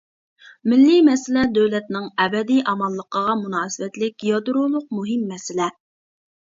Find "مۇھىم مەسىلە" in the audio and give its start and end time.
5.01-5.75